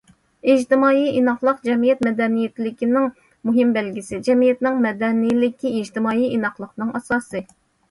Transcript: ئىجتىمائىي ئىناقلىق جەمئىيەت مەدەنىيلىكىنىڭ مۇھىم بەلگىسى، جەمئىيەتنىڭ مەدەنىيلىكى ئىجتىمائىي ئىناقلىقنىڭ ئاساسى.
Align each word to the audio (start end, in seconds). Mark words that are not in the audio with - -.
ئىجتىمائىي 0.51 1.11
ئىناقلىق 1.19 1.59
جەمئىيەت 1.69 2.01
مەدەنىيلىكىنىڭ 2.07 3.05
مۇھىم 3.51 3.77
بەلگىسى، 3.77 4.21
جەمئىيەتنىڭ 4.31 4.83
مەدەنىيلىكى 4.89 5.77
ئىجتىمائىي 5.77 6.35
ئىناقلىقنىڭ 6.41 6.93
ئاساسى. 7.03 7.47